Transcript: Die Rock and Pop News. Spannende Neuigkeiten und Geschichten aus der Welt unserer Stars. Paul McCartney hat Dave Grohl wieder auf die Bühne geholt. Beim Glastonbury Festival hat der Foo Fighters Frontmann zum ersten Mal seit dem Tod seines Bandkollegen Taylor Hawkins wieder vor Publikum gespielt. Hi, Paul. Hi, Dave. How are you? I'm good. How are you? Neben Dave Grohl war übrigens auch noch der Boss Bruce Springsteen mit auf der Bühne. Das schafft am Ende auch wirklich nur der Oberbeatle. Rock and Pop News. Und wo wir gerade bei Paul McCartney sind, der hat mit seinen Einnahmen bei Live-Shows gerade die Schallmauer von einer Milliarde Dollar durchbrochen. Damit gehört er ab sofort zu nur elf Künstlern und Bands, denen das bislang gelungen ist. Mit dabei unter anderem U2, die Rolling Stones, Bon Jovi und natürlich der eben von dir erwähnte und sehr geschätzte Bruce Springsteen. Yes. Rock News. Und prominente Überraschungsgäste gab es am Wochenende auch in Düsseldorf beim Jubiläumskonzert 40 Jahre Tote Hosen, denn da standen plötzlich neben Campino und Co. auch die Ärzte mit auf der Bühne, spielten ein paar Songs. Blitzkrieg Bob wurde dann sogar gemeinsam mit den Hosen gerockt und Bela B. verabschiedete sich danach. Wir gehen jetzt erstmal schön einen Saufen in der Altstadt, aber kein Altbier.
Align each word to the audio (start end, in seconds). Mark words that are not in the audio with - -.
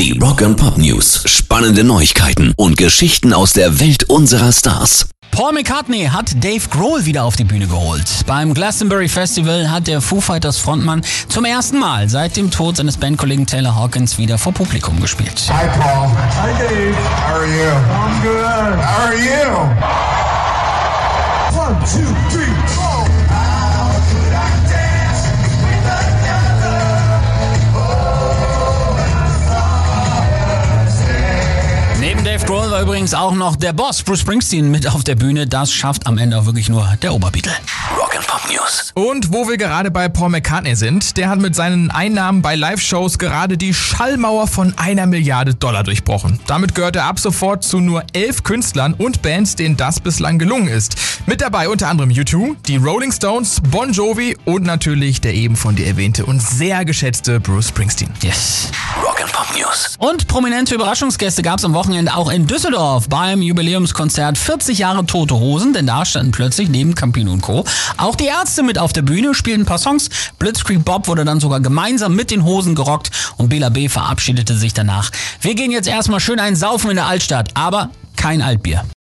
Die 0.00 0.18
Rock 0.18 0.40
and 0.40 0.56
Pop 0.56 0.78
News. 0.78 1.22
Spannende 1.26 1.84
Neuigkeiten 1.84 2.54
und 2.56 2.78
Geschichten 2.78 3.34
aus 3.34 3.52
der 3.52 3.80
Welt 3.80 4.04
unserer 4.04 4.50
Stars. 4.50 5.10
Paul 5.30 5.52
McCartney 5.52 6.06
hat 6.06 6.42
Dave 6.42 6.66
Grohl 6.70 7.04
wieder 7.04 7.24
auf 7.24 7.36
die 7.36 7.44
Bühne 7.44 7.66
geholt. 7.66 8.06
Beim 8.26 8.54
Glastonbury 8.54 9.08
Festival 9.08 9.70
hat 9.70 9.88
der 9.88 10.00
Foo 10.00 10.22
Fighters 10.22 10.56
Frontmann 10.56 11.02
zum 11.28 11.44
ersten 11.44 11.78
Mal 11.78 12.08
seit 12.08 12.38
dem 12.38 12.50
Tod 12.50 12.78
seines 12.78 12.96
Bandkollegen 12.96 13.46
Taylor 13.46 13.76
Hawkins 13.76 14.16
wieder 14.16 14.38
vor 14.38 14.54
Publikum 14.54 14.98
gespielt. 15.02 15.42
Hi, 15.52 15.68
Paul. 15.78 16.08
Hi, 16.08 16.50
Dave. 16.58 16.96
How 17.28 17.34
are 17.34 17.46
you? 17.46 17.70
I'm 17.92 18.22
good. 18.22 18.82
How 18.82 19.06
are 19.06 19.16
you? 19.16 19.39
Neben 32.10 32.24
Dave 32.24 32.44
Grohl 32.44 32.68
war 32.72 32.82
übrigens 32.82 33.14
auch 33.14 33.36
noch 33.36 33.54
der 33.54 33.72
Boss 33.72 34.02
Bruce 34.02 34.22
Springsteen 34.22 34.68
mit 34.68 34.84
auf 34.88 35.04
der 35.04 35.14
Bühne. 35.14 35.46
Das 35.46 35.72
schafft 35.72 36.08
am 36.08 36.18
Ende 36.18 36.36
auch 36.36 36.44
wirklich 36.44 36.68
nur 36.68 36.96
der 37.02 37.14
Oberbeatle. 37.14 37.52
Rock 37.96 38.16
and 38.16 38.26
Pop 38.26 38.40
News. 38.50 38.90
Und 38.96 39.32
wo 39.32 39.48
wir 39.48 39.56
gerade 39.56 39.92
bei 39.92 40.08
Paul 40.08 40.30
McCartney 40.30 40.74
sind, 40.74 41.16
der 41.16 41.28
hat 41.28 41.38
mit 41.38 41.54
seinen 41.54 41.92
Einnahmen 41.92 42.42
bei 42.42 42.56
Live-Shows 42.56 43.20
gerade 43.20 43.56
die 43.56 43.72
Schallmauer 43.72 44.48
von 44.48 44.74
einer 44.76 45.06
Milliarde 45.06 45.54
Dollar 45.54 45.84
durchbrochen. 45.84 46.40
Damit 46.48 46.74
gehört 46.74 46.96
er 46.96 47.04
ab 47.04 47.20
sofort 47.20 47.62
zu 47.62 47.78
nur 47.78 48.02
elf 48.12 48.42
Künstlern 48.42 48.94
und 48.94 49.22
Bands, 49.22 49.54
denen 49.54 49.76
das 49.76 50.00
bislang 50.00 50.40
gelungen 50.40 50.66
ist. 50.66 50.96
Mit 51.26 51.40
dabei 51.40 51.68
unter 51.68 51.86
anderem 51.86 52.10
U2, 52.10 52.56
die 52.66 52.78
Rolling 52.78 53.12
Stones, 53.12 53.60
Bon 53.70 53.92
Jovi 53.92 54.36
und 54.46 54.64
natürlich 54.64 55.20
der 55.20 55.34
eben 55.34 55.54
von 55.54 55.76
dir 55.76 55.86
erwähnte 55.86 56.26
und 56.26 56.42
sehr 56.42 56.84
geschätzte 56.84 57.38
Bruce 57.38 57.68
Springsteen. 57.68 58.10
Yes. 58.20 58.72
Rock 59.00 59.20
News. 59.58 59.96
Und 59.98 60.26
prominente 60.28 60.74
Überraschungsgäste 60.74 61.42
gab 61.42 61.58
es 61.58 61.64
am 61.64 61.74
Wochenende 61.74 62.14
auch 62.14 62.30
in 62.30 62.46
Düsseldorf 62.46 63.08
beim 63.08 63.42
Jubiläumskonzert 63.42 64.38
40 64.38 64.78
Jahre 64.78 65.06
Tote 65.06 65.34
Hosen, 65.34 65.72
denn 65.72 65.86
da 65.86 66.04
standen 66.04 66.32
plötzlich 66.32 66.68
neben 66.68 66.94
Campino 66.94 67.32
und 67.32 67.42
Co. 67.42 67.64
auch 67.96 68.16
die 68.16 68.26
Ärzte 68.26 68.62
mit 68.62 68.78
auf 68.78 68.92
der 68.92 69.02
Bühne, 69.02 69.34
spielten 69.34 69.62
ein 69.62 69.66
paar 69.66 69.78
Songs. 69.78 70.08
Blitzkrieg 70.38 70.84
Bob 70.84 71.08
wurde 71.08 71.24
dann 71.24 71.40
sogar 71.40 71.60
gemeinsam 71.60 72.14
mit 72.14 72.30
den 72.30 72.44
Hosen 72.44 72.74
gerockt 72.74 73.10
und 73.36 73.48
Bela 73.48 73.68
B. 73.68 73.88
verabschiedete 73.88 74.56
sich 74.56 74.74
danach. 74.74 75.10
Wir 75.40 75.54
gehen 75.54 75.70
jetzt 75.70 75.88
erstmal 75.88 76.20
schön 76.20 76.40
einen 76.40 76.56
Saufen 76.56 76.90
in 76.90 76.96
der 76.96 77.06
Altstadt, 77.06 77.50
aber 77.54 77.90
kein 78.16 78.42
Altbier. 78.42 78.84